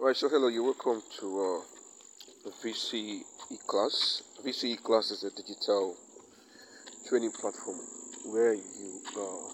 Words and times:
Right, 0.00 0.16
so 0.16 0.28
hello, 0.28 0.46
you're 0.46 0.62
welcome 0.62 1.02
to 1.18 1.26
uh, 2.46 2.50
VCE 2.62 3.22
class. 3.66 4.22
VCE 4.46 4.80
class 4.80 5.10
is 5.10 5.24
a 5.24 5.30
digital 5.30 5.96
training 7.08 7.32
platform 7.32 7.80
where 8.26 8.54
you 8.54 9.00
are 9.18 9.50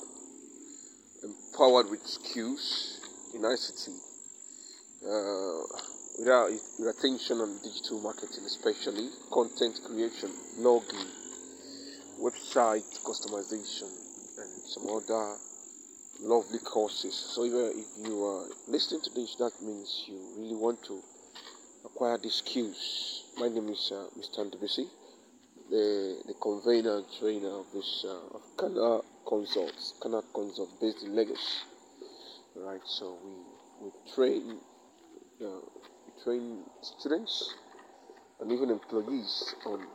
empowered 1.24 1.88
with 1.88 2.06
skills 2.06 3.00
in 3.34 3.40
ICT 3.40 3.88
uh, 5.08 5.80
without 6.18 6.50
with 6.78 6.94
attention 6.94 7.38
on 7.38 7.58
digital 7.64 8.02
marketing, 8.02 8.44
especially 8.44 9.08
content 9.32 9.80
creation, 9.86 10.28
blogging, 10.60 11.08
website 12.20 12.84
customization, 13.00 13.88
and 14.36 14.50
some 14.66 14.90
other 14.90 15.36
lovely 16.20 16.58
courses. 16.58 17.14
So 17.34 17.44
if, 17.44 17.52
uh, 17.52 17.78
if 17.78 18.06
you 18.06 18.24
are 18.24 18.46
listening 18.68 19.02
to 19.02 19.10
this, 19.10 19.36
that 19.36 19.52
means 19.62 20.04
you 20.06 20.18
really 20.38 20.56
want 20.56 20.82
to 20.84 21.00
acquire 21.84 22.18
these 22.18 22.34
skills. 22.34 23.24
My 23.36 23.48
name 23.48 23.68
is 23.68 23.92
uh, 23.92 24.06
Mr. 24.18 24.50
Ndubisi, 24.50 24.86
the, 25.70 26.22
the 26.26 26.34
convener 26.40 26.98
and 26.98 27.06
trainer 27.18 27.60
of 27.60 27.66
this 27.72 28.04
uh, 28.06 28.36
of 28.36 28.42
Kana 28.58 29.00
Consults, 29.26 29.94
Kana 30.02 30.22
Consult 30.34 30.80
based 30.80 31.02
in 31.04 31.14
Lagos. 31.14 31.64
Right, 32.56 32.80
so 32.86 33.18
we, 33.24 33.86
we 33.86 34.14
train 34.14 34.58
uh, 35.42 35.60
we 36.06 36.22
train 36.22 36.62
students 36.82 37.54
and 38.40 38.52
even 38.52 38.70
employees 38.70 39.54
on 39.66 39.86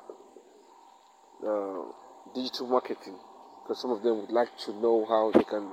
uh, 1.48 1.92
digital 2.36 2.68
marketing 2.68 3.18
because 3.64 3.82
some 3.82 3.92
of 3.92 4.04
them 4.04 4.20
would 4.20 4.32
like 4.32 4.50
to 4.58 4.74
know 4.74 5.06
how 5.08 5.32
they 5.32 5.44
can 5.46 5.72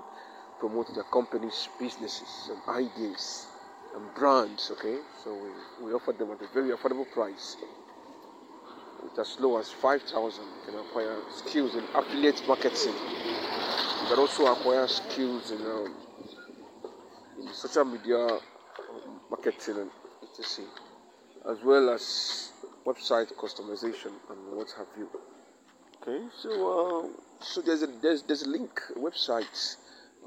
promote 0.59 0.95
their 0.95 1.05
companies, 1.05 1.69
businesses 1.79 2.51
and 2.51 2.77
ideas 2.77 3.47
and 3.95 4.15
brands. 4.15 4.71
Okay, 4.73 4.99
so 5.23 5.35
we, 5.35 5.87
we 5.87 5.93
offer 5.93 6.13
them 6.13 6.31
at 6.31 6.41
a 6.43 6.49
very 6.53 6.71
affordable 6.71 7.11
price. 7.13 7.57
With 9.03 9.19
as 9.19 9.37
low 9.41 9.59
as 9.59 9.71
5,000, 9.71 10.45
you 10.45 10.51
can 10.73 10.81
acquire 10.81 11.17
skills 11.35 11.75
in 11.75 11.85
affiliate 11.95 12.43
marketing. 12.49 12.95
You 14.03 14.09
can 14.09 14.19
also 14.19 14.47
acquire 14.53 14.87
skills 14.89 15.51
in, 15.51 15.61
um, 15.67 15.95
in 17.41 17.53
social 17.53 17.85
media 17.85 18.27
um, 18.27 18.41
marketing 19.31 19.77
and 19.79 19.91
etc. 20.23 20.65
As 21.49 21.59
well 21.63 21.91
as 21.91 22.53
website 22.85 23.33
customization 23.35 24.13
and 24.31 24.57
what 24.57 24.73
have 24.77 24.87
you. 24.97 25.09
Okay, 26.03 26.25
so 26.41 26.51
uh, 26.51 27.09
so 27.41 27.61
there's 27.61 27.83
a 27.83 27.87
there's 27.87 28.23
there's 28.23 28.43
a 28.43 28.49
link 28.49 28.81
a 28.95 28.99
website 28.99 29.77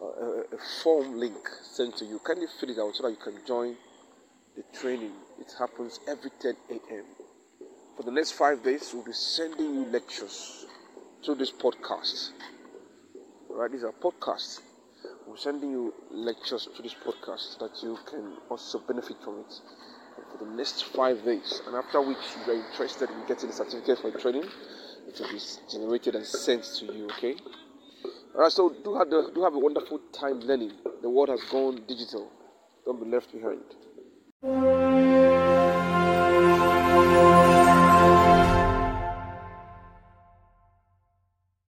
a 0.10 0.58
form 0.84 1.18
link 1.18 1.38
sent 1.62 1.98
to 1.98 2.06
you. 2.06 2.20
Kindly 2.20 2.48
fill 2.60 2.70
it 2.70 2.80
out 2.80 2.96
so 2.96 3.04
that 3.04 3.12
you 3.12 3.18
can 3.18 3.46
join 3.46 3.76
the 4.56 4.64
training. 4.78 5.12
It 5.40 5.54
happens 5.58 6.00
every 6.08 6.32
10 6.40 6.56
a.m. 6.72 7.04
For 7.96 8.04
the 8.04 8.12
next 8.12 8.32
five 8.32 8.64
days, 8.64 8.92
we'll 8.94 9.04
be 9.04 9.14
sending 9.14 9.74
you 9.74 9.86
lectures 9.86 10.66
through 11.24 11.36
this 11.36 11.52
podcast. 11.52 12.32
Right, 13.50 13.72
these 13.72 13.84
are 13.84 13.92
podcasts. 13.92 14.62
We're 15.28 15.38
sending 15.38 15.72
you 15.72 15.94
lectures 16.12 16.68
through 16.74 16.84
this 16.84 16.96
podcast 16.96 17.60
that 17.60 17.72
you 17.84 17.98
can 18.10 18.34
also 18.50 18.80
benefit 18.80 19.18
from 19.24 19.40
it 19.40 19.54
for 20.32 20.46
the 20.46 20.52
next 20.52 20.84
five 20.86 21.24
days. 21.24 21.62
And 21.68 21.76
after 21.76 22.02
which 22.02 22.18
you 22.46 22.54
are 22.54 22.56
interested 22.56 23.10
in 23.10 23.26
getting 23.28 23.50
the 23.50 23.56
certificate 23.56 24.00
for 24.00 24.12
training, 24.12 24.46
it 25.08 25.20
will 25.20 25.32
be 25.32 25.40
generated 25.70 26.16
and 26.16 26.26
sent 26.26 26.64
to 26.80 26.86
you. 26.86 27.10
Okay. 27.18 27.36
Alright, 28.36 28.52
so 28.52 28.70
do 28.84 28.96
have, 28.96 29.10
do 29.10 29.44
have 29.44 29.54
a 29.54 29.60
wonderful 29.60 30.00
time 30.14 30.40
learning. 30.42 30.72
The 31.02 31.10
world 31.10 31.30
has 31.30 31.42
gone 31.52 31.84
digital. 31.88 32.32
Don't 32.86 33.04
be 33.04 33.10
left 33.10 33.32
behind. 33.32 34.99